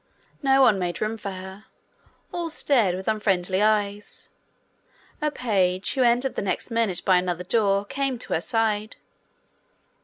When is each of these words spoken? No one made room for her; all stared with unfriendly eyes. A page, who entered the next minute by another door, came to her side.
No 0.41 0.63
one 0.63 0.79
made 0.79 0.99
room 0.99 1.15
for 1.15 1.29
her; 1.29 1.65
all 2.31 2.49
stared 2.49 2.95
with 2.95 3.07
unfriendly 3.07 3.61
eyes. 3.61 4.29
A 5.21 5.29
page, 5.29 5.93
who 5.93 6.01
entered 6.01 6.33
the 6.33 6.41
next 6.41 6.71
minute 6.71 7.05
by 7.05 7.17
another 7.17 7.43
door, 7.43 7.85
came 7.85 8.17
to 8.17 8.33
her 8.33 8.41
side. 8.41 8.95